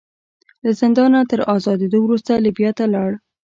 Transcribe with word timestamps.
له 0.63 0.71
زندانه 0.81 1.19
تر 1.31 1.39
ازادېدو 1.55 1.97
وروسته 2.03 2.31
لیبیا 2.45 2.71
ته 2.77 2.85
لاړ. 2.93 3.09